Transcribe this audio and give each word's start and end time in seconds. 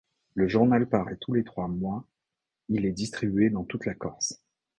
Le 0.33 0.47
journal 0.47 0.89
parait 0.89 1.19
tous 1.21 1.31
les 1.35 1.43
trois 1.43 1.67
mois, 1.67 2.07
il 2.69 2.87
est 2.87 2.91
distribué 2.91 3.51
dans 3.51 3.63
toute 3.65 3.85
la 3.85 3.93
Corse. 3.93 4.43